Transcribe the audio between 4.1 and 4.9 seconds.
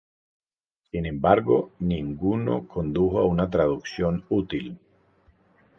útil.